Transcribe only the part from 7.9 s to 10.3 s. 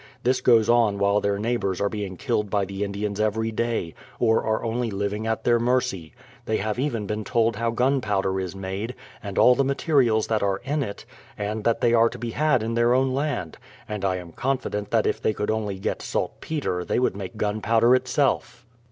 powder is made, and all the materials